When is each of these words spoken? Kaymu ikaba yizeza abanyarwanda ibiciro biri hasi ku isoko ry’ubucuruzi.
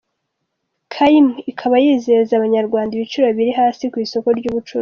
Kaymu 0.93 1.33
ikaba 1.51 1.75
yizeza 1.83 2.31
abanyarwanda 2.35 2.91
ibiciro 2.93 3.27
biri 3.37 3.51
hasi 3.59 3.83
ku 3.91 3.97
isoko 4.05 4.27
ry’ubucuruzi. 4.37 4.79